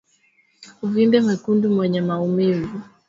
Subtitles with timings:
[0.85, 2.77] Uvimbe mwekundu wenye maumivu